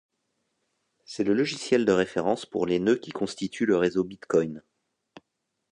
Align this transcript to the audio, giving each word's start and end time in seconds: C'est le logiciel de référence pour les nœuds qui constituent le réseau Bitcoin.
C'est 1.05 1.23
le 1.23 1.35
logiciel 1.35 1.85
de 1.85 1.91
référence 1.91 2.47
pour 2.47 2.65
les 2.65 2.79
nœuds 2.79 2.95
qui 2.97 3.11
constituent 3.11 3.67
le 3.67 3.77
réseau 3.77 4.03
Bitcoin. 4.03 4.63